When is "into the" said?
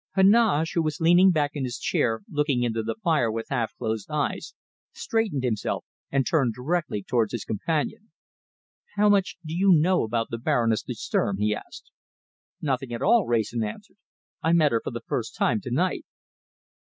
2.63-2.95